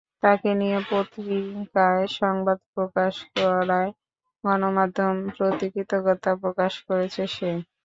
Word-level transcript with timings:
তাকে 0.23 0.49
নিয়ে 0.59 0.79
পত্রিকায় 0.89 2.05
সংবাদ 2.19 2.59
প্রকাশ 2.73 3.13
করায় 3.35 3.91
গণমাধ্যমের 4.43 5.29
প্রতি 5.37 5.67
কৃতজ্ঞতা 5.73 6.31
প্রকাশ 6.41 6.73
করেছে 6.87 7.23
সে। 7.27 7.49